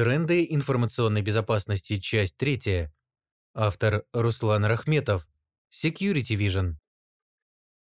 Тренды 0.00 0.46
информационной 0.48 1.20
безопасности. 1.20 1.98
Часть 1.98 2.34
третья. 2.38 2.90
Автор 3.52 4.04
Руслан 4.14 4.64
Рахметов. 4.64 5.28
Security 5.70 6.38
Vision. 6.38 6.76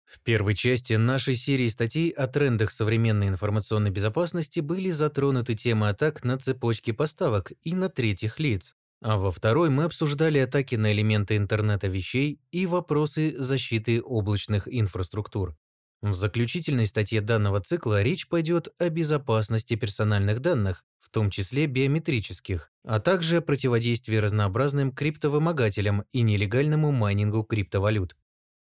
В 0.04 0.20
первой 0.20 0.54
части 0.56 0.92
нашей 0.92 1.36
серии 1.36 1.70
статей 1.70 2.10
о 2.10 2.28
трендах 2.28 2.72
современной 2.72 3.30
информационной 3.30 3.92
безопасности 3.92 4.60
были 4.60 4.92
затронуты 4.92 5.56
темы 5.56 5.88
атак 5.88 6.26
на 6.26 6.38
цепочки 6.38 6.92
поставок 6.92 7.54
и 7.62 7.74
на 7.74 7.88
третьих 7.88 8.40
лиц, 8.40 8.76
а 9.02 9.16
во 9.16 9.32
второй 9.32 9.70
мы 9.70 9.86
обсуждали 9.86 10.40
атаки 10.40 10.76
на 10.76 10.92
элементы 10.92 11.38
интернета 11.38 11.88
вещей 11.88 12.42
и 12.52 12.66
вопросы 12.66 13.36
защиты 13.38 14.02
облачных 14.02 14.68
инфраструктур. 14.68 15.56
В 16.02 16.16
заключительной 16.16 16.88
статье 16.88 17.22
данного 17.22 17.62
цикла 17.62 18.02
речь 18.02 18.28
пойдет 18.28 18.70
о 18.80 18.90
безопасности 18.90 19.76
персональных 19.76 20.40
данных, 20.40 20.84
в 21.00 21.12
том 21.12 21.30
числе 21.30 21.68
биометрических, 21.68 22.72
а 22.84 23.00
также 23.00 23.38
о 23.38 23.42
противодействии 23.42 24.16
разнообразным 24.16 24.92
криптовымогателям 24.92 26.06
и 26.12 26.22
нелегальному 26.22 26.92
майнингу 26.92 27.44
криптовалют. 27.44 28.16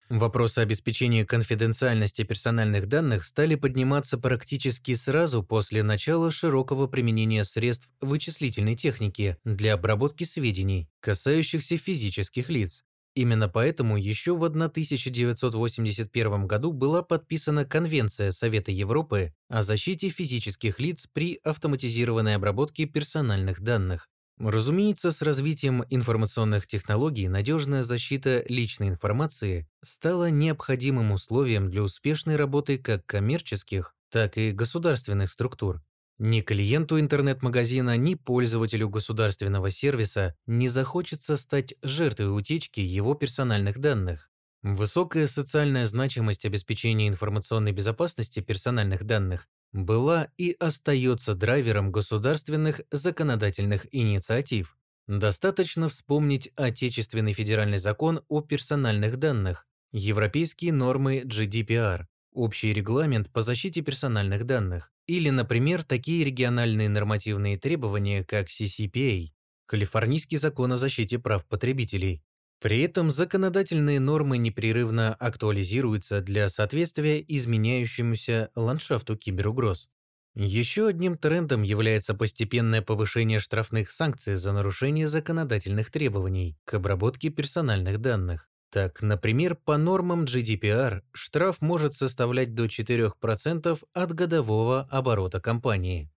Вопросы 0.09 0.59
обеспечения 0.59 1.23
конфиденциальности 1.23 2.23
персональных 2.23 2.87
данных 2.87 3.23
стали 3.23 3.53
подниматься 3.53 4.17
практически 4.17 4.95
сразу 4.95 5.43
после 5.43 5.83
начала 5.83 6.31
широкого 6.31 6.87
применения 6.87 7.43
средств 7.43 7.87
вычислительной 8.01 8.75
техники 8.75 9.37
для 9.45 9.75
обработки 9.75 10.23
сведений, 10.23 10.89
касающихся 10.99 11.77
физических 11.77 12.49
лиц, 12.49 12.83
Именно 13.15 13.49
поэтому 13.49 13.97
еще 13.97 14.35
в 14.35 14.43
1981 14.43 16.47
году 16.47 16.71
была 16.71 17.01
подписана 17.01 17.65
Конвенция 17.65 18.31
Совета 18.31 18.71
Европы 18.71 19.33
о 19.49 19.63
защите 19.63 20.09
физических 20.09 20.79
лиц 20.79 21.07
при 21.11 21.39
автоматизированной 21.43 22.35
обработке 22.35 22.85
персональных 22.85 23.61
данных. 23.61 24.07
Разумеется, 24.39 25.11
с 25.11 25.21
развитием 25.21 25.83
информационных 25.89 26.65
технологий 26.65 27.27
надежная 27.27 27.83
защита 27.83 28.45
личной 28.47 28.87
информации 28.87 29.67
стала 29.83 30.29
необходимым 30.29 31.11
условием 31.11 31.69
для 31.69 31.83
успешной 31.83 32.37
работы 32.37 32.77
как 32.77 33.05
коммерческих, 33.05 33.93
так 34.09 34.37
и 34.37 34.51
государственных 34.51 35.29
структур. 35.29 35.81
Ни 36.19 36.41
клиенту 36.41 36.99
интернет-магазина, 36.99 37.95
ни 37.95 38.15
пользователю 38.15 38.89
государственного 38.89 39.71
сервиса 39.71 40.35
не 40.45 40.67
захочется 40.67 41.37
стать 41.37 41.75
жертвой 41.81 42.37
утечки 42.37 42.81
его 42.81 43.13
персональных 43.13 43.79
данных. 43.79 44.29
Высокая 44.61 45.27
социальная 45.27 45.85
значимость 45.85 46.43
обеспечения 46.43 47.07
информационной 47.07 47.71
безопасности 47.71 48.41
персональных 48.41 49.05
данных 49.05 49.47
была 49.71 50.27
и 50.37 50.57
остается 50.59 51.35
драйвером 51.35 51.89
государственных 51.89 52.81
законодательных 52.91 53.87
инициатив. 53.93 54.77
Достаточно 55.07 55.87
вспомнить 55.87 56.51
Отечественный 56.57 57.31
федеральный 57.31 57.77
закон 57.77 58.21
о 58.27 58.41
персональных 58.41 59.15
данных, 59.15 59.65
европейские 59.93 60.73
нормы 60.73 61.21
GDPR, 61.21 62.07
общий 62.33 62.73
регламент 62.73 63.31
по 63.31 63.41
защите 63.41 63.81
персональных 63.81 64.45
данных, 64.45 64.91
или, 65.07 65.29
например, 65.29 65.83
такие 65.83 66.23
региональные 66.25 66.89
нормативные 66.89 67.57
требования, 67.57 68.23
как 68.23 68.47
CCPA, 68.47 69.29
Калифорнийский 69.65 70.37
закон 70.37 70.73
о 70.73 70.77
защите 70.77 71.19
прав 71.19 71.45
потребителей. 71.47 72.23
При 72.61 72.81
этом 72.81 73.09
законодательные 73.11 73.99
нормы 73.99 74.37
непрерывно 74.37 75.13
актуализируются 75.13 76.21
для 76.21 76.49
соответствия 76.49 77.23
изменяющемуся 77.25 78.49
ландшафту 78.55 79.15
киберугроз. 79.15 79.89
Еще 80.35 80.87
одним 80.87 81.17
трендом 81.17 81.63
является 81.63 82.13
постепенное 82.13 82.81
повышение 82.81 83.39
штрафных 83.39 83.91
санкций 83.91 84.35
за 84.35 84.51
нарушение 84.51 85.07
законодательных 85.07 85.91
требований 85.91 86.57
к 86.65 86.73
обработке 86.75 87.29
персональных 87.29 87.99
данных. 87.99 88.49
Так, 88.71 89.01
например, 89.01 89.55
по 89.55 89.77
нормам 89.77 90.25
GDPR 90.25 91.01
штраф 91.11 91.61
может 91.61 91.95
составлять 91.95 92.53
до 92.53 92.65
4% 92.65 93.83
от 93.93 94.13
годового 94.13 94.87
оборота 94.91 95.41
компании. 95.41 96.11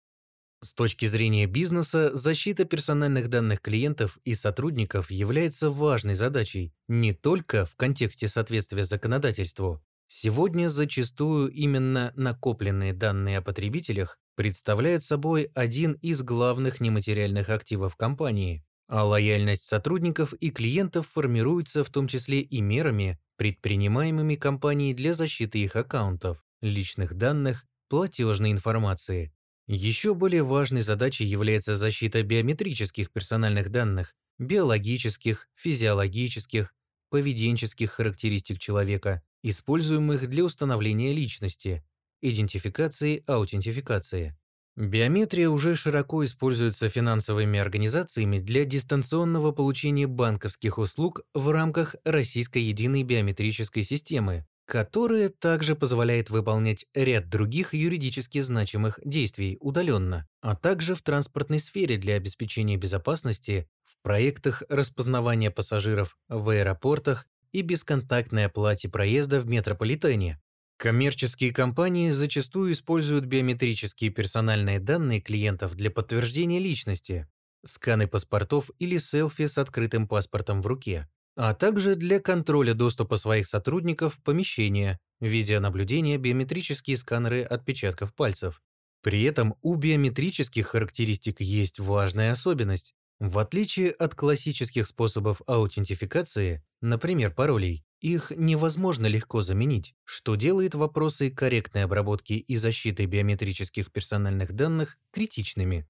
С 0.63 0.75
точки 0.75 1.07
зрения 1.07 1.47
бизнеса, 1.47 2.15
защита 2.15 2.65
персональных 2.65 3.29
данных 3.29 3.61
клиентов 3.61 4.19
и 4.23 4.35
сотрудников 4.35 5.11
является 5.11 5.71
важной 5.71 6.15
задачей 6.15 6.73
не 6.89 7.13
только 7.15 7.67
в 7.67 7.75
контексте 7.75 8.29
соответствия 8.29 8.85
законодательству. 8.85 9.83
Сегодня 10.07 10.69
зачастую 10.69 11.51
именно 11.51 12.13
накопленные 12.17 12.93
данные 12.93 13.39
о 13.39 13.43
потребителях 13.43 14.19
представляют 14.37 15.03
собой 15.03 15.51
один 15.55 15.95
из 15.95 16.23
главных 16.23 16.81
нематериальных 16.81 17.49
активов 17.49 17.97
компании, 17.97 18.65
а 18.93 19.05
лояльность 19.05 19.63
сотрудников 19.63 20.35
и 20.35 20.51
клиентов 20.51 21.09
формируется 21.09 21.83
в 21.83 21.89
том 21.89 22.09
числе 22.09 22.41
и 22.43 22.61
мерами, 22.61 23.19
предпринимаемыми 23.37 24.35
компанией 24.35 24.93
для 24.93 25.15
защиты 25.15 25.61
их 25.61 25.77
аккаунтов, 25.77 26.45
личных 26.61 27.15
данных, 27.15 27.65
платежной 27.89 28.51
информации. 28.53 29.33
Еще 29.67 30.13
более 30.15 30.43
важной 30.43 30.83
задачей 30.83 31.25
является 31.25 31.75
защита 31.75 32.23
биометрических 32.23 33.11
персональных 33.11 33.71
данных, 33.71 34.15
биологических, 34.39 35.49
физиологических, 35.55 36.75
поведенческих 37.09 37.93
характеристик 37.93 38.59
человека, 38.59 39.23
используемых 39.43 40.29
для 40.29 40.45
установления 40.45 41.15
личности, 41.15 41.83
идентификации, 42.21 43.25
аутентификации. 43.27 44.37
Биометрия 44.77 45.51
уже 45.51 45.77
широко 45.77 46.25
используется 46.25 46.89
финансовыми 46.89 47.59
организациями 47.59 48.39
для 48.39 48.65
дистанционного 48.65 49.53
получения 49.53 50.07
банковских 50.07 50.79
услуг 50.79 51.21
в 51.35 51.51
рамках 51.51 51.95
Российской 52.05 52.63
единой 52.63 53.03
биометрической 53.03 53.83
системы, 53.83 54.47
которая 54.65 55.29
также 55.29 55.75
позволяет 55.77 56.31
выполнять 56.31 56.87
ряд 56.95 57.29
других 57.29 57.75
юридически 57.75 58.41
значимых 58.41 58.99
действий 59.05 59.59
удаленно, 59.61 60.27
а 60.41 60.57
также 60.57 60.95
в 60.95 61.03
транспортной 61.03 61.59
сфере 61.59 61.99
для 61.99 62.15
обеспечения 62.15 62.79
безопасности 62.79 63.69
в 63.85 64.01
проектах 64.03 64.63
распознавания 64.71 65.51
пассажиров 65.51 66.17
в 66.31 66.49
аэропортах 66.49 67.27
и 67.53 67.61
бесконтактной 67.61 68.47
оплате 68.47 68.89
проезда 68.89 69.39
в 69.39 69.47
метрополитене. 69.47 70.41
Коммерческие 70.83 71.53
компании 71.53 72.11
зачастую 72.11 72.73
используют 72.73 73.27
биометрические 73.27 74.11
персональные 74.11 74.81
данные 74.81 75.21
клиентов 75.21 75.77
для 75.77 75.93
подтверждения 75.93 76.59
личности, 76.59 77.29
сканы 77.65 78.09
паспортов 78.09 78.69
или 78.81 78.99
селфи 78.99 79.47
с 79.47 79.59
открытым 79.59 80.09
паспортом 80.09 80.61
в 80.61 80.67
руке, 80.67 81.09
а 81.37 81.55
также 81.55 81.95
для 81.95 82.19
контроля 82.19 82.75
доступа 82.75 83.17
своих 83.17 83.47
сотрудников 83.47 84.17
в 84.17 84.23
помещение, 84.25 84.99
видеонаблюдения, 85.21 86.19
биометрические 86.19 86.97
сканеры 86.97 87.43
отпечатков 87.45 88.13
пальцев. 88.13 88.61
При 89.03 89.23
этом 89.23 89.55
у 89.63 89.77
биометрических 89.77 90.67
характеристик 90.67 91.41
есть 91.41 91.79
важная 91.79 92.33
особенность. 92.33 92.93
В 93.23 93.39
отличие 93.39 93.93
от 93.93 94.17
классических 94.17 94.85
способов 94.89 95.43
аутентификации, 95.47 96.65
например, 96.81 97.33
паролей, 97.33 97.85
их 98.01 98.33
невозможно 98.35 99.07
легко 99.07 99.43
заменить, 99.43 99.95
что 100.05 100.35
делает 100.35 100.75
вопросы 100.75 101.31
корректной 101.31 101.85
обработки 101.85 102.33
и 102.33 102.57
защиты 102.57 103.07
биометрических 103.07 103.93
персональных 103.93 104.53
данных 104.55 104.99
критичными. 105.13 105.89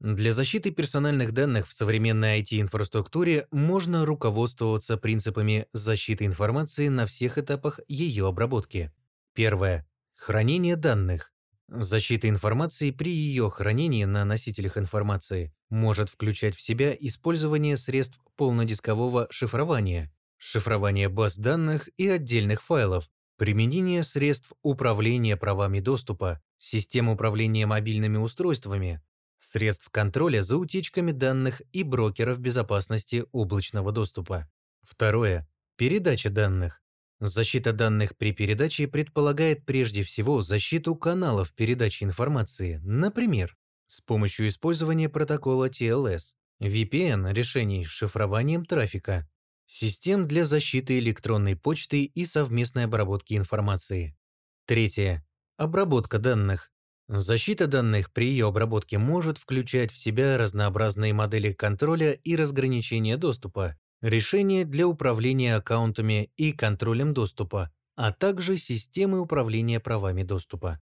Для 0.00 0.32
защиты 0.32 0.72
персональных 0.72 1.32
данных 1.32 1.68
в 1.68 1.74
современной 1.74 2.40
IT-инфраструктуре 2.42 3.48
можно 3.52 4.06
руководствоваться 4.06 4.96
принципами 4.98 5.66
защиты 5.72 6.26
информации 6.26 6.88
на 6.88 7.06
всех 7.06 7.38
этапах 7.38 7.80
ее 7.88 8.28
обработки. 8.28 8.92
Первое. 9.34 9.88
Хранение 10.14 10.76
данных. 10.76 11.34
Защита 11.68 12.28
информации 12.28 12.92
при 12.92 13.10
ее 13.12 13.50
хранении 13.50 14.04
на 14.04 14.24
носителях 14.24 14.78
информации 14.78 15.52
может 15.68 16.08
включать 16.08 16.54
в 16.54 16.60
себя 16.62 16.94
использование 16.98 17.76
средств 17.76 18.20
полнодискового 18.36 19.26
шифрования, 19.30 20.12
шифрование 20.36 21.08
баз 21.08 21.36
данных 21.38 21.88
и 21.96 22.08
отдельных 22.08 22.62
файлов, 22.62 23.10
применение 23.36 24.04
средств 24.04 24.52
управления 24.62 25.36
правами 25.36 25.80
доступа, 25.80 26.40
систем 26.58 27.08
управления 27.08 27.66
мобильными 27.66 28.16
устройствами, 28.16 29.02
средств 29.38 29.90
контроля 29.90 30.42
за 30.42 30.58
утечками 30.58 31.10
данных 31.10 31.62
и 31.72 31.82
брокеров 31.82 32.38
безопасности 32.38 33.24
облачного 33.32 33.90
доступа. 33.90 34.48
Второе. 34.84 35.48
Передача 35.76 36.30
данных. 36.30 36.80
Защита 37.20 37.72
данных 37.72 38.16
при 38.16 38.32
передаче 38.32 38.88
предполагает 38.88 39.64
прежде 39.64 40.02
всего 40.02 40.40
защиту 40.42 40.94
каналов 40.94 41.54
передачи 41.54 42.04
информации, 42.04 42.80
например, 42.84 43.56
с 43.86 44.00
помощью 44.00 44.48
использования 44.48 45.08
протокола 45.08 45.68
TLS, 45.68 46.34
VPN 46.60 47.32
решений 47.32 47.84
с 47.84 47.88
шифрованием 47.88 48.64
трафика, 48.64 49.28
Систем 49.68 50.28
для 50.28 50.44
защиты 50.44 51.00
электронной 51.00 51.56
почты 51.56 52.04
и 52.04 52.24
совместной 52.24 52.84
обработки 52.84 53.34
информации. 53.34 54.16
Третье. 54.64 55.26
Обработка 55.56 56.20
данных. 56.20 56.70
Защита 57.08 57.66
данных 57.66 58.12
при 58.12 58.28
ее 58.28 58.46
обработке 58.46 58.98
может 58.98 59.38
включать 59.38 59.90
в 59.90 59.98
себя 59.98 60.38
разнообразные 60.38 61.12
модели 61.12 61.52
контроля 61.52 62.12
и 62.12 62.36
разграничения 62.36 63.16
доступа, 63.16 63.76
решения 64.02 64.64
для 64.64 64.86
управления 64.86 65.56
аккаунтами 65.56 66.30
и 66.36 66.52
контролем 66.52 67.14
доступа, 67.14 67.72
а 67.96 68.12
также 68.12 68.56
системы 68.58 69.20
управления 69.20 69.80
правами 69.80 70.22
доступа. 70.22 70.80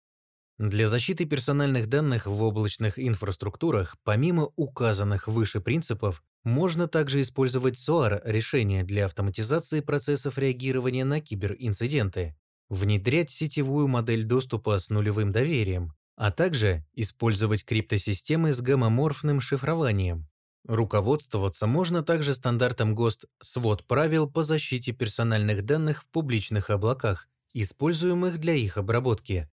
Для 0.58 0.88
защиты 0.88 1.26
персональных 1.26 1.88
данных 1.88 2.28
в 2.28 2.42
облачных 2.44 3.00
инфраструктурах, 3.00 3.98
помимо 4.04 4.52
указанных 4.56 5.28
выше 5.28 5.62
принципов, 5.62 6.24
можно 6.44 6.88
также 6.88 7.22
использовать 7.22 7.76
SOAR 7.78 8.22
решения 8.26 8.84
для 8.84 9.06
автоматизации 9.06 9.82
процессов 9.82 10.38
реагирования 10.38 11.06
на 11.06 11.22
киберинциденты, 11.22 12.38
внедрять 12.70 13.30
сетевую 13.32 13.88
модель 13.88 14.26
доступа 14.26 14.78
с 14.80 14.90
нулевым 14.90 15.32
доверием, 15.32 15.94
а 16.16 16.32
также 16.32 16.86
использовать 16.94 17.66
криптосистемы 17.66 18.54
с 18.54 18.62
гомоморфным 18.62 19.42
шифрованием. 19.42 20.29
Руководствоваться 20.68 21.68
можно 21.68 22.04
также 22.04 22.34
стандартом 22.34 22.94
ГОСТ 22.94 23.26
свод 23.42 23.86
правил 23.88 24.30
по 24.30 24.44
защите 24.44 24.92
персональных 24.92 25.64
данных 25.66 26.04
в 26.04 26.08
публичных 26.08 26.70
облаках, 26.70 27.28
используемых 27.54 28.40
для 28.40 28.54
их 28.54 28.78
обработки. 28.78 29.50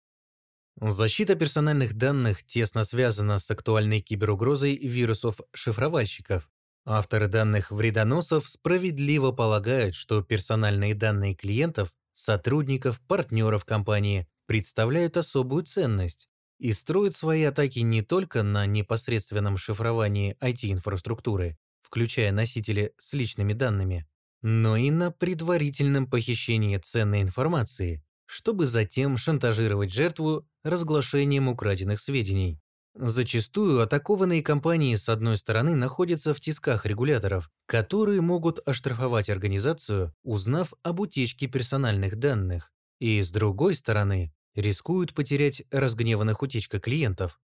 Защита 0.80 1.36
персональных 1.36 1.94
данных 1.94 2.44
тесно 2.44 2.84
связана 2.84 3.38
с 3.38 3.50
актуальной 3.50 4.00
киберугрозой 4.00 4.76
вирусов-шифровальщиков. 4.76 6.50
Авторы 6.84 7.28
данных 7.28 7.70
вредоносов 7.70 8.48
справедливо 8.48 9.30
полагают, 9.32 9.94
что 9.94 10.22
персональные 10.22 10.94
данные 10.94 11.34
клиентов, 11.34 11.94
сотрудников, 12.12 13.00
партнеров 13.06 13.64
компании 13.64 14.26
представляют 14.46 15.16
особую 15.16 15.64
ценность 15.64 16.28
и 16.58 16.72
строят 16.72 17.14
свои 17.14 17.42
атаки 17.44 17.80
не 17.80 18.02
только 18.02 18.42
на 18.42 18.66
непосредственном 18.66 19.56
шифровании 19.58 20.36
IT-инфраструктуры, 20.40 21.58
включая 21.82 22.32
носители 22.32 22.92
с 22.98 23.12
личными 23.14 23.52
данными, 23.52 24.06
но 24.42 24.76
и 24.76 24.90
на 24.90 25.10
предварительном 25.10 26.06
похищении 26.06 26.76
ценной 26.78 27.22
информации, 27.22 28.04
чтобы 28.26 28.66
затем 28.66 29.16
шантажировать 29.16 29.92
жертву 29.92 30.46
разглашением 30.62 31.48
украденных 31.48 32.00
сведений. 32.00 32.60
Зачастую 32.96 33.80
атакованные 33.80 34.42
компании 34.42 34.94
с 34.94 35.08
одной 35.08 35.36
стороны 35.36 35.74
находятся 35.74 36.32
в 36.32 36.40
тисках 36.40 36.86
регуляторов, 36.86 37.50
которые 37.66 38.20
могут 38.20 38.66
оштрафовать 38.68 39.28
организацию, 39.28 40.14
узнав 40.22 40.72
об 40.84 41.00
утечке 41.00 41.48
персональных 41.48 42.16
данных, 42.16 42.72
и 43.00 43.20
с 43.20 43.32
другой 43.32 43.74
стороны 43.74 44.32
рискуют 44.54 45.14
потерять 45.14 45.62
разгневанных 45.70 46.42
утечка 46.42 46.80
клиентов. 46.80 47.40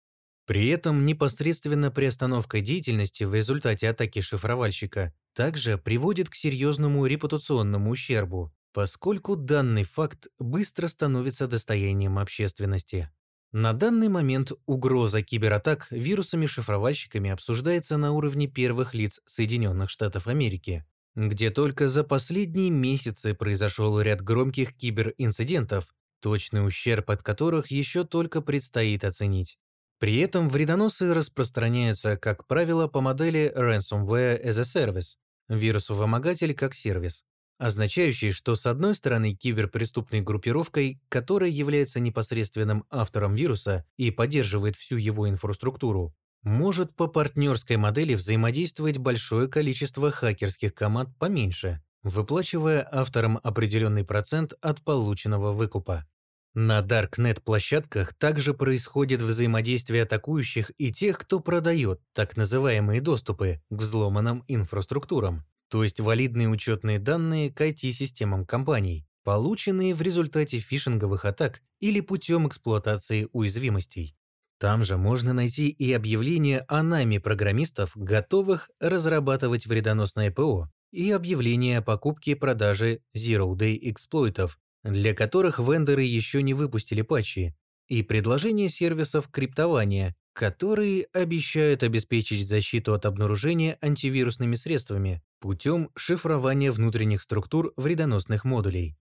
При 0.46 0.68
этом 0.68 1.06
непосредственно 1.06 1.90
приостановка 1.90 2.60
деятельности 2.60 3.24
в 3.24 3.34
результате 3.34 3.88
атаки 3.88 4.20
шифровальщика 4.20 5.14
также 5.34 5.78
приводит 5.78 6.28
к 6.28 6.34
серьезному 6.34 7.06
репутационному 7.06 7.90
ущербу, 7.90 8.52
поскольку 8.72 9.36
данный 9.36 9.84
факт 9.84 10.28
быстро 10.38 10.88
становится 10.88 11.46
достоянием 11.46 12.18
общественности. 12.18 13.10
На 13.52 13.72
данный 13.72 14.08
момент 14.08 14.52
угроза 14.66 15.22
кибератак 15.22 15.88
вирусами-шифровальщиками 15.90 17.30
обсуждается 17.30 17.96
на 17.96 18.12
уровне 18.12 18.46
первых 18.46 18.94
лиц 18.94 19.20
Соединенных 19.26 19.90
Штатов 19.90 20.28
Америки, 20.28 20.86
где 21.16 21.50
только 21.50 21.88
за 21.88 22.04
последние 22.04 22.70
месяцы 22.70 23.34
произошел 23.34 24.00
ряд 24.00 24.22
громких 24.22 24.76
киберинцидентов, 24.76 25.92
точный 26.20 26.66
ущерб 26.66 27.10
от 27.10 27.22
которых 27.22 27.70
еще 27.70 28.04
только 28.04 28.40
предстоит 28.40 29.04
оценить. 29.04 29.58
При 29.98 30.16
этом 30.18 30.48
вредоносы 30.48 31.12
распространяются, 31.12 32.16
как 32.16 32.46
правило, 32.46 32.88
по 32.88 33.00
модели 33.00 33.52
Ransomware 33.54 34.42
as 34.42 34.58
a 34.58 34.62
Service– 34.62 35.16
вирусовымогатель 35.48 36.54
как 36.54 36.74
сервис, 36.74 37.24
означающий, 37.58 38.30
что 38.30 38.54
с 38.54 38.64
одной 38.64 38.94
стороны 38.94 39.34
киберпреступной 39.34 40.22
группировкой, 40.22 41.02
которая 41.10 41.50
является 41.50 42.00
непосредственным 42.00 42.84
автором 42.88 43.34
вируса 43.34 43.84
и 43.98 44.10
поддерживает 44.10 44.76
всю 44.76 44.96
его 44.96 45.28
инфраструктуру, 45.28 46.14
может 46.42 46.96
по 46.96 47.06
партнерской 47.06 47.76
модели 47.76 48.14
взаимодействовать 48.14 48.96
большое 48.96 49.48
количество 49.48 50.10
хакерских 50.10 50.74
команд 50.74 51.10
поменьше, 51.18 51.82
выплачивая 52.02 52.86
авторам 52.90 53.38
определенный 53.42 54.04
процент 54.04 54.54
от 54.60 54.82
полученного 54.82 55.52
выкупа. 55.52 56.06
На 56.54 56.80
Darknet-площадках 56.80 58.12
также 58.14 58.54
происходит 58.54 59.22
взаимодействие 59.22 60.02
атакующих 60.02 60.72
и 60.78 60.92
тех, 60.92 61.18
кто 61.18 61.38
продает 61.38 62.00
так 62.12 62.36
называемые 62.36 63.00
доступы 63.00 63.62
к 63.70 63.80
взломанным 63.80 64.42
инфраструктурам, 64.48 65.44
то 65.68 65.84
есть 65.84 66.00
валидные 66.00 66.48
учетные 66.48 66.98
данные 66.98 67.52
к 67.52 67.60
IT-системам 67.60 68.44
компаний, 68.46 69.06
полученные 69.22 69.94
в 69.94 70.02
результате 70.02 70.58
фишинговых 70.58 71.24
атак 71.24 71.62
или 71.78 72.00
путем 72.00 72.48
эксплуатации 72.48 73.28
уязвимостей. 73.32 74.16
Там 74.58 74.82
же 74.82 74.96
можно 74.96 75.32
найти 75.32 75.68
и 75.68 75.92
объявления 75.92 76.64
о 76.68 76.82
нами 76.82 77.18
программистов, 77.18 77.92
готовых 77.94 78.70
разрабатывать 78.80 79.66
вредоносное 79.66 80.32
ПО, 80.32 80.68
и 80.92 81.10
объявления 81.10 81.78
о 81.78 81.82
покупке 81.82 82.32
и 82.32 82.34
продаже 82.34 83.00
Zero-Day 83.16 83.78
эксплойтов, 83.82 84.58
для 84.82 85.14
которых 85.14 85.58
вендоры 85.58 86.02
еще 86.02 86.42
не 86.42 86.54
выпустили 86.54 87.02
патчи, 87.02 87.54
и 87.88 88.02
предложение 88.02 88.68
сервисов 88.68 89.28
криптования, 89.28 90.14
которые 90.32 91.06
обещают 91.12 91.82
обеспечить 91.82 92.46
защиту 92.46 92.94
от 92.94 93.04
обнаружения 93.04 93.78
антивирусными 93.82 94.54
средствами 94.54 95.22
путем 95.40 95.90
шифрования 95.96 96.70
внутренних 96.70 97.22
структур 97.22 97.72
вредоносных 97.76 98.44
модулей. 98.44 98.96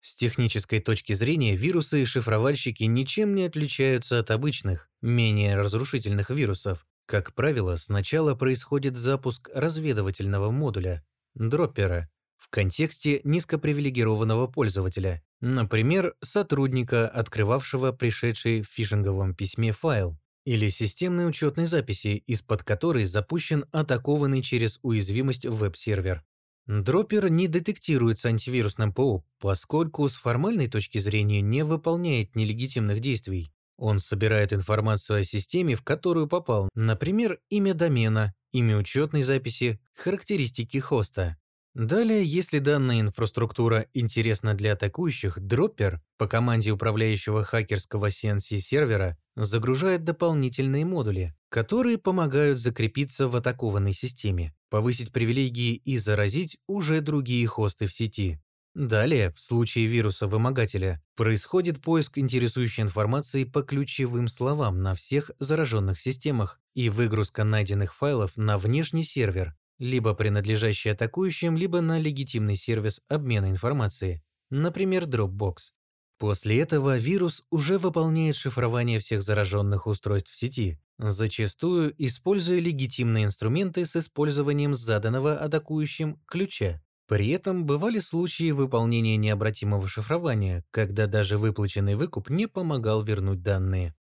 С 0.00 0.16
технической 0.16 0.80
точки 0.80 1.14
зрения 1.14 1.56
вирусы 1.56 2.02
и 2.02 2.04
шифровальщики 2.04 2.84
ничем 2.84 3.34
не 3.34 3.44
отличаются 3.44 4.18
от 4.18 4.30
обычных, 4.30 4.90
менее 5.00 5.56
разрушительных 5.56 6.28
вирусов. 6.28 6.86
Как 7.06 7.34
правило, 7.34 7.76
сначала 7.76 8.34
происходит 8.34 8.96
запуск 8.96 9.48
разведывательного 9.54 10.50
модуля, 10.50 11.04
дроппера, 11.34 12.08
в 12.36 12.50
контексте 12.50 13.20
низкопривилегированного 13.24 14.46
пользователя, 14.46 15.22
например, 15.40 16.14
сотрудника, 16.22 17.08
открывавшего 17.08 17.92
пришедший 17.92 18.62
в 18.62 18.68
фишинговом 18.68 19.34
письме 19.34 19.72
файл, 19.72 20.18
или 20.44 20.68
системной 20.68 21.28
учетной 21.28 21.64
записи, 21.64 22.22
из-под 22.26 22.62
которой 22.62 23.04
запущен 23.04 23.64
атакованный 23.72 24.42
через 24.42 24.78
уязвимость 24.82 25.46
веб-сервер. 25.46 26.22
Дроппер 26.66 27.28
не 27.28 27.46
детектируется 27.48 28.28
антивирусным 28.28 28.92
ПО, 28.92 29.24
поскольку 29.38 30.08
с 30.08 30.16
формальной 30.16 30.68
точки 30.68 30.98
зрения 30.98 31.40
не 31.40 31.64
выполняет 31.64 32.36
нелегитимных 32.36 33.00
действий. 33.00 33.52
Он 33.76 33.98
собирает 33.98 34.52
информацию 34.52 35.20
о 35.20 35.24
системе, 35.24 35.74
в 35.74 35.82
которую 35.82 36.28
попал, 36.28 36.68
например, 36.74 37.40
имя 37.50 37.74
домена, 37.74 38.34
имя 38.54 38.78
учетной 38.78 39.22
записи, 39.22 39.80
характеристики 39.94 40.78
хоста. 40.78 41.36
Далее, 41.74 42.24
если 42.24 42.60
данная 42.60 43.00
инфраструктура 43.00 43.88
интересна 43.94 44.54
для 44.54 44.74
атакующих, 44.74 45.40
дроппер 45.40 46.00
по 46.18 46.28
команде 46.28 46.70
управляющего 46.70 47.42
хакерского 47.42 48.10
CNC-сервера 48.10 49.18
загружает 49.34 50.04
дополнительные 50.04 50.84
модули, 50.84 51.34
которые 51.48 51.98
помогают 51.98 52.58
закрепиться 52.58 53.26
в 53.26 53.34
атакованной 53.36 53.92
системе, 53.92 54.54
повысить 54.70 55.12
привилегии 55.12 55.74
и 55.74 55.96
заразить 55.96 56.58
уже 56.68 57.00
другие 57.00 57.44
хосты 57.48 57.86
в 57.86 57.92
сети. 57.92 58.40
Далее, 58.74 59.30
в 59.30 59.40
случае 59.40 59.86
вируса-вымогателя, 59.86 61.00
происходит 61.14 61.80
поиск 61.80 62.18
интересующей 62.18 62.82
информации 62.82 63.44
по 63.44 63.62
ключевым 63.62 64.26
словам 64.26 64.82
на 64.82 64.94
всех 64.94 65.30
зараженных 65.38 66.00
системах 66.00 66.60
и 66.74 66.88
выгрузка 66.88 67.44
найденных 67.44 67.94
файлов 67.94 68.36
на 68.36 68.58
внешний 68.58 69.04
сервер, 69.04 69.54
либо 69.78 70.14
принадлежащий 70.14 70.90
атакующим, 70.90 71.56
либо 71.56 71.80
на 71.80 71.98
легитимный 72.00 72.56
сервис 72.56 73.00
обмена 73.08 73.48
информацией, 73.48 74.22
например, 74.50 75.04
Dropbox. 75.04 75.70
После 76.18 76.58
этого 76.60 76.98
вирус 76.98 77.44
уже 77.50 77.78
выполняет 77.78 78.34
шифрование 78.36 78.98
всех 78.98 79.22
зараженных 79.22 79.86
устройств 79.86 80.30
в 80.32 80.36
сети, 80.36 80.80
зачастую 80.98 81.94
используя 81.98 82.58
легитимные 82.60 83.24
инструменты 83.24 83.86
с 83.86 83.94
использованием 83.94 84.74
заданного 84.74 85.36
атакующим 85.36 86.20
ключа. 86.26 86.83
При 87.06 87.28
этом 87.30 87.66
бывали 87.66 87.98
случаи 87.98 88.50
выполнения 88.50 89.16
необратимого 89.16 89.86
шифрования, 89.88 90.64
когда 90.70 91.06
даже 91.06 91.38
выплаченный 91.38 91.96
выкуп 91.96 92.30
не 92.30 92.46
помогал 92.46 93.02
вернуть 93.02 93.42
данные. 93.42 93.94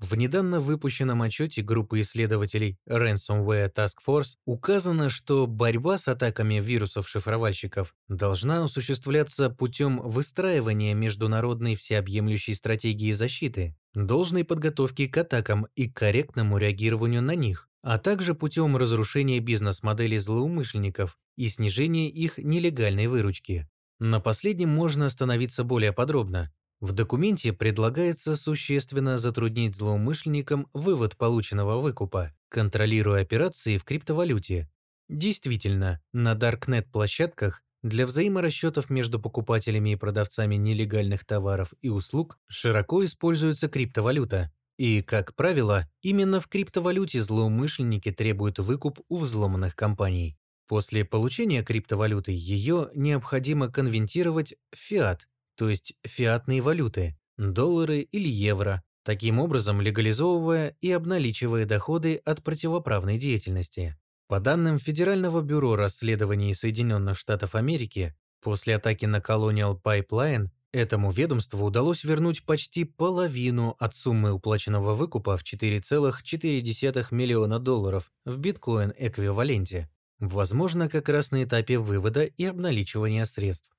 В 0.00 0.14
недавно 0.16 0.60
выпущенном 0.60 1.20
отчете 1.22 1.62
группы 1.62 2.00
исследователей 2.00 2.78
Ransomware 2.88 3.70
Task 3.72 3.96
Force 4.06 4.36
указано, 4.46 5.10
что 5.10 5.46
борьба 5.46 5.98
с 5.98 6.08
атаками 6.08 6.54
вирусов-шифровальщиков 6.54 7.94
должна 8.08 8.64
осуществляться 8.64 9.50
путем 9.50 9.98
выстраивания 10.02 10.94
международной 10.94 11.74
всеобъемлющей 11.76 12.54
стратегии 12.54 13.12
защиты, 13.12 13.76
должной 13.94 14.44
подготовки 14.44 15.06
к 15.06 15.18
атакам 15.18 15.66
и 15.76 15.90
корректному 15.90 16.58
реагированию 16.58 17.22
на 17.22 17.34
них, 17.34 17.69
а 17.82 17.98
также 17.98 18.34
путем 18.34 18.76
разрушения 18.76 19.40
бизнес-моделей 19.40 20.18
злоумышленников 20.18 21.18
и 21.36 21.48
снижения 21.48 22.08
их 22.08 22.38
нелегальной 22.38 23.06
выручки. 23.06 23.68
На 23.98 24.20
последнем 24.20 24.70
можно 24.70 25.06
остановиться 25.06 25.64
более 25.64 25.92
подробно. 25.92 26.52
В 26.80 26.92
документе 26.92 27.52
предлагается 27.52 28.36
существенно 28.36 29.18
затруднить 29.18 29.76
злоумышленникам 29.76 30.68
вывод 30.72 31.16
полученного 31.16 31.80
выкупа, 31.80 32.32
контролируя 32.48 33.20
операции 33.22 33.76
в 33.76 33.84
криптовалюте. 33.84 34.70
Действительно, 35.08 36.00
на 36.12 36.34
Darknet-площадках 36.34 37.62
для 37.82 38.06
взаиморасчетов 38.06 38.90
между 38.90 39.18
покупателями 39.20 39.90
и 39.90 39.96
продавцами 39.96 40.54
нелегальных 40.56 41.24
товаров 41.26 41.74
и 41.82 41.88
услуг 41.88 42.38
широко 42.46 43.04
используется 43.04 43.68
криптовалюта. 43.68 44.52
И, 44.80 45.02
как 45.02 45.34
правило, 45.34 45.86
именно 46.00 46.40
в 46.40 46.48
криптовалюте 46.48 47.22
злоумышленники 47.22 48.10
требуют 48.10 48.58
выкуп 48.58 49.00
у 49.10 49.18
взломанных 49.18 49.76
компаний. 49.76 50.38
После 50.68 51.04
получения 51.04 51.62
криптовалюты 51.62 52.32
ее 52.32 52.88
необходимо 52.94 53.70
конвертировать 53.70 54.54
в 54.72 54.78
фиат, 54.78 55.28
то 55.54 55.68
есть 55.68 55.92
фиатные 56.06 56.62
валюты, 56.62 57.18
доллары 57.36 57.98
или 58.00 58.26
евро, 58.26 58.82
таким 59.04 59.38
образом 59.38 59.82
легализовывая 59.82 60.74
и 60.80 60.90
обналичивая 60.92 61.66
доходы 61.66 62.16
от 62.24 62.42
противоправной 62.42 63.18
деятельности. 63.18 63.98
По 64.28 64.40
данным 64.40 64.78
Федерального 64.78 65.42
бюро 65.42 65.76
расследований 65.76 66.54
Соединенных 66.54 67.18
Штатов 67.18 67.54
Америки, 67.54 68.16
после 68.40 68.76
атаки 68.76 69.04
на 69.04 69.18
Colonial 69.18 69.78
Pipeline 69.78 70.48
этому 70.72 71.10
ведомству 71.10 71.64
удалось 71.64 72.04
вернуть 72.04 72.44
почти 72.44 72.84
половину 72.84 73.76
от 73.78 73.94
суммы 73.94 74.32
уплаченного 74.32 74.94
выкупа 74.94 75.36
в 75.36 75.42
4,4 75.42 77.06
миллиона 77.10 77.58
долларов 77.58 78.10
в 78.24 78.38
биткоин-эквиваленте, 78.38 79.88
возможно, 80.18 80.88
как 80.88 81.08
раз 81.08 81.30
на 81.30 81.44
этапе 81.44 81.78
вывода 81.78 82.24
и 82.24 82.44
обналичивания 82.44 83.24
средств. 83.24 83.74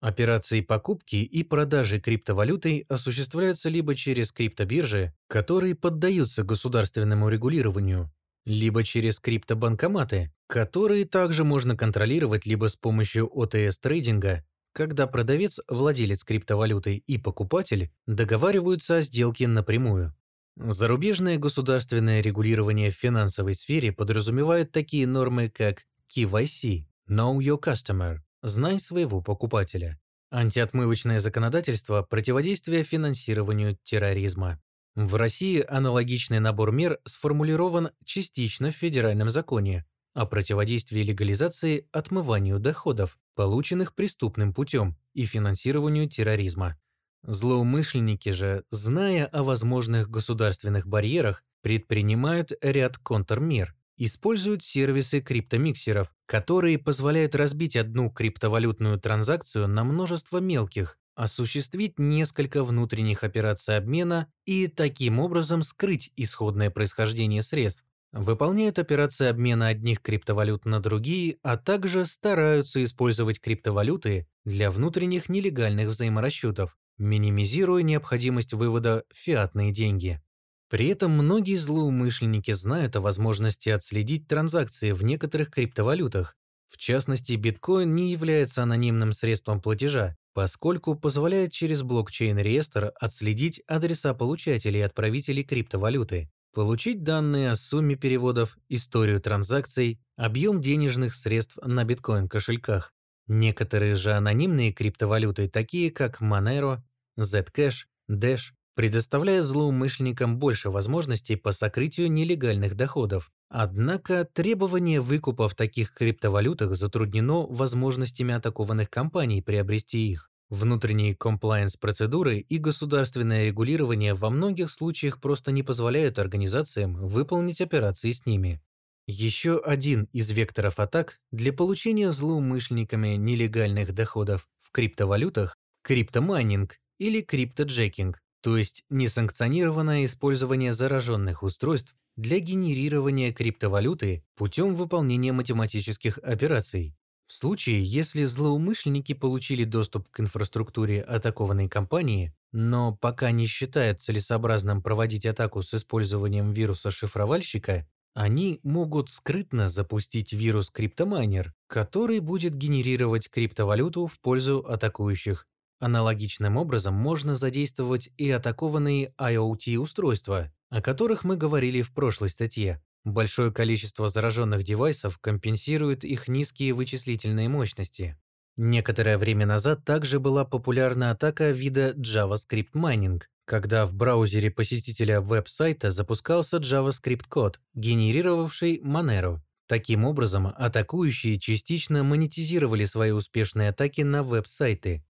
Операции 0.00 0.62
покупки 0.62 1.16
и 1.16 1.44
продажи 1.44 2.00
криптовалютой 2.00 2.84
осуществляются 2.88 3.68
либо 3.68 3.94
через 3.94 4.32
криптобиржи, 4.32 5.14
которые 5.28 5.76
поддаются 5.76 6.42
государственному 6.42 7.28
регулированию, 7.28 8.12
либо 8.44 8.82
через 8.82 9.20
криптобанкоматы, 9.20 10.32
которые 10.48 11.04
также 11.04 11.44
можно 11.44 11.76
контролировать 11.76 12.46
либо 12.46 12.68
с 12.68 12.74
помощью 12.74 13.28
ОТС-трейдинга, 13.28 14.44
когда 14.72 15.06
продавец, 15.06 15.60
владелец 15.68 16.24
криптовалюты 16.24 16.96
и 16.96 17.18
покупатель 17.18 17.90
договариваются 18.06 18.96
о 18.96 19.02
сделке 19.02 19.46
напрямую. 19.48 20.14
Зарубежное 20.56 21.38
государственное 21.38 22.20
регулирование 22.20 22.90
в 22.90 22.96
финансовой 22.96 23.54
сфере 23.54 23.92
подразумевает 23.92 24.70
такие 24.70 25.06
нормы, 25.06 25.48
как 25.48 25.84
KYC– 26.14 26.84
Know 27.08 27.38
Your 27.38 27.60
Customer, 27.60 28.18
Знай 28.42 28.80
своего 28.80 29.22
покупателя. 29.22 30.00
Антиотмывочное 30.32 31.20
законодательство– 31.20 32.02
противодействие 32.10 32.82
финансированию 32.82 33.78
терроризма. 33.82 34.60
В 34.94 35.14
России 35.14 35.64
аналогичный 35.66 36.40
набор 36.40 36.72
мер 36.72 36.98
сформулирован 37.06 37.90
частично 38.04 38.72
в 38.72 38.74
федеральном 38.76 39.30
законе 39.30 39.86
о 40.14 40.26
противодействии 40.26 41.00
легализации 41.02 41.88
отмыванию 41.92 42.58
доходов, 42.58 43.18
полученных 43.34 43.94
преступным 43.94 44.52
путем, 44.52 44.96
и 45.14 45.24
финансированию 45.24 46.08
терроризма. 46.08 46.78
Злоумышленники 47.24 48.30
же, 48.30 48.64
зная 48.70 49.26
о 49.26 49.42
возможных 49.42 50.10
государственных 50.10 50.86
барьерах, 50.86 51.44
предпринимают 51.62 52.52
ряд 52.60 52.98
контрмер, 52.98 53.74
используют 53.96 54.64
сервисы 54.64 55.20
криптомиксеров, 55.20 56.12
которые 56.26 56.78
позволяют 56.78 57.34
разбить 57.34 57.76
одну 57.76 58.10
криптовалютную 58.10 58.98
транзакцию 58.98 59.68
на 59.68 59.84
множество 59.84 60.38
мелких, 60.38 60.98
осуществить 61.14 61.98
несколько 61.98 62.64
внутренних 62.64 63.22
операций 63.22 63.76
обмена 63.76 64.32
и 64.44 64.66
таким 64.66 65.20
образом 65.20 65.62
скрыть 65.62 66.10
исходное 66.16 66.70
происхождение 66.70 67.42
средств. 67.42 67.84
Выполняют 68.12 68.78
операции 68.78 69.26
обмена 69.26 69.68
одних 69.68 70.02
криптовалют 70.02 70.66
на 70.66 70.80
другие, 70.80 71.38
а 71.42 71.56
также 71.56 72.04
стараются 72.04 72.84
использовать 72.84 73.40
криптовалюты 73.40 74.26
для 74.44 74.70
внутренних 74.70 75.30
нелегальных 75.30 75.88
взаиморасчетов, 75.88 76.76
минимизируя 76.98 77.82
необходимость 77.82 78.52
вывода 78.52 79.04
фиатные 79.14 79.72
деньги. 79.72 80.20
При 80.68 80.88
этом 80.88 81.12
многие 81.12 81.56
злоумышленники 81.56 82.52
знают 82.52 82.96
о 82.96 83.00
возможности 83.00 83.70
отследить 83.70 84.28
транзакции 84.28 84.92
в 84.92 85.02
некоторых 85.02 85.50
криптовалютах. 85.50 86.36
В 86.68 86.76
частности, 86.76 87.32
биткоин 87.34 87.94
не 87.94 88.10
является 88.12 88.62
анонимным 88.62 89.14
средством 89.14 89.60
платежа, 89.60 90.16
поскольку 90.34 90.94
позволяет 90.96 91.52
через 91.52 91.82
блокчейн-реестр 91.82 92.92
отследить 93.00 93.60
адреса 93.66 94.12
получателей 94.14 94.80
и 94.80 94.82
отправителей 94.82 95.44
криптовалюты, 95.44 96.30
получить 96.52 97.02
данные 97.02 97.50
о 97.50 97.56
сумме 97.56 97.96
переводов, 97.96 98.56
историю 98.68 99.20
транзакций, 99.20 100.00
объем 100.16 100.60
денежных 100.60 101.14
средств 101.14 101.58
на 101.62 101.84
биткоин-кошельках. 101.84 102.92
Некоторые 103.26 103.94
же 103.94 104.12
анонимные 104.12 104.72
криптовалюты, 104.72 105.48
такие 105.48 105.90
как 105.90 106.20
Monero, 106.20 106.78
Zcash, 107.18 107.86
Dash, 108.10 108.52
предоставляя 108.74 109.42
злоумышленникам 109.42 110.38
больше 110.38 110.70
возможностей 110.70 111.36
по 111.36 111.52
сокрытию 111.52 112.10
нелегальных 112.10 112.74
доходов. 112.74 113.30
Однако 113.48 114.24
требование 114.24 115.00
выкупа 115.00 115.48
в 115.48 115.54
таких 115.54 115.92
криптовалютах 115.92 116.74
затруднено 116.74 117.46
возможностями 117.46 118.34
атакованных 118.34 118.90
компаний 118.90 119.42
приобрести 119.42 120.10
их. 120.10 120.31
Внутренние 120.52 121.16
комплайенс-процедуры 121.16 122.36
и 122.40 122.58
государственное 122.58 123.46
регулирование 123.46 124.12
во 124.12 124.28
многих 124.28 124.70
случаях 124.70 125.18
просто 125.18 125.50
не 125.50 125.62
позволяют 125.62 126.18
организациям 126.18 126.94
выполнить 126.94 127.62
операции 127.62 128.10
с 128.10 128.26
ними. 128.26 128.60
Еще 129.06 129.58
один 129.58 130.10
из 130.12 130.30
векторов 130.30 130.78
атак 130.78 131.20
для 131.30 131.54
получения 131.54 132.12
злоумышленниками 132.12 133.16
нелегальных 133.16 133.94
доходов 133.94 134.46
в 134.60 134.70
криптовалютах– 134.72 135.56
криптомайнинг 135.84 136.76
или 136.98 137.22
криптоджекинг, 137.22 138.20
то 138.42 138.58
есть 138.58 138.84
несанкционированное 138.90 140.04
использование 140.04 140.74
зараженных 140.74 141.42
устройств 141.42 141.94
для 142.16 142.40
генерирования 142.40 143.32
криптовалюты 143.32 144.22
путем 144.36 144.74
выполнения 144.74 145.32
математических 145.32 146.18
операций. 146.18 146.94
В 147.32 147.34
случае, 147.34 147.82
если 147.82 148.26
злоумышленники 148.26 149.14
получили 149.14 149.64
доступ 149.64 150.06
к 150.10 150.20
инфраструктуре 150.20 151.00
атакованной 151.00 151.66
компании, 151.66 152.34
но 152.52 152.94
пока 152.94 153.30
не 153.30 153.46
считают 153.46 154.02
целесообразным 154.02 154.82
проводить 154.82 155.24
атаку 155.24 155.62
с 155.62 155.72
использованием 155.72 156.52
вируса-шифровальщика, 156.52 157.88
они 158.12 158.60
могут 158.62 159.08
скрытно 159.08 159.70
запустить 159.70 160.34
вирус 160.34 160.68
криптомайнер, 160.68 161.54
который 161.68 162.20
будет 162.20 162.54
генерировать 162.54 163.30
криптовалюту 163.30 164.08
в 164.08 164.20
пользу 164.20 164.58
атакующих 164.58 165.46
Аналогичным 165.80 166.58
образом 166.58 166.92
можно 166.92 167.34
задействовать 167.34 168.10
и 168.18 168.30
атакованные 168.30 169.14
IoT-устройства, 169.18 170.52
о 170.68 170.82
которых 170.82 171.24
мы 171.24 171.38
говорили 171.38 171.80
в 171.80 171.94
прошлой 171.94 172.28
статье. 172.28 172.82
Большое 173.04 173.52
количество 173.52 174.08
зараженных 174.08 174.62
девайсов 174.62 175.18
компенсирует 175.18 176.04
их 176.04 176.28
низкие 176.28 176.72
вычислительные 176.72 177.48
мощности. 177.48 178.16
Некоторое 178.56 179.18
время 179.18 179.46
назад 179.46 179.84
также 179.84 180.20
была 180.20 180.44
популярна 180.44 181.10
атака 181.10 181.50
вида 181.50 181.92
JavaScript 181.92 182.72
Mining, 182.74 183.22
когда 183.44 183.86
в 183.86 183.94
браузере 183.94 184.50
посетителя 184.50 185.20
веб-сайта 185.20 185.90
запускался 185.90 186.58
JavaScript-код, 186.58 187.60
генерировавший 187.74 188.78
Monero. 188.78 189.40
Таким 189.66 190.04
образом, 190.04 190.52
атакующие 190.54 191.40
частично 191.40 192.04
монетизировали 192.04 192.84
свои 192.84 193.10
успешные 193.10 193.70
атаки 193.70 194.02
на 194.02 194.22
веб-сайты, 194.22 195.04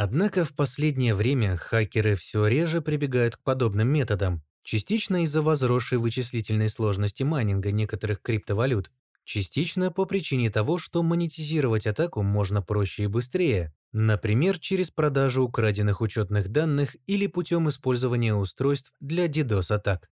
Однако 0.00 0.44
в 0.44 0.54
последнее 0.54 1.12
время 1.12 1.56
хакеры 1.56 2.14
все 2.14 2.46
реже 2.46 2.80
прибегают 2.80 3.36
к 3.36 3.42
подобным 3.42 3.88
методам, 3.88 4.44
частично 4.68 5.22
из-за 5.24 5.40
возросшей 5.40 5.96
вычислительной 5.98 6.68
сложности 6.68 7.22
майнинга 7.22 7.72
некоторых 7.72 8.20
криптовалют, 8.20 8.90
частично 9.24 9.90
по 9.90 10.04
причине 10.04 10.50
того, 10.50 10.76
что 10.78 11.02
монетизировать 11.02 11.86
атаку 11.86 12.22
можно 12.22 12.62
проще 12.62 13.04
и 13.04 13.06
быстрее, 13.06 13.72
Например, 13.92 14.58
через 14.58 14.90
продажу 14.90 15.42
украденных 15.44 16.02
учетных 16.02 16.50
данных 16.50 16.94
или 17.06 17.26
путем 17.26 17.70
использования 17.70 18.34
устройств 18.34 18.92
для 19.00 19.28
DDoS-атак. 19.28 20.10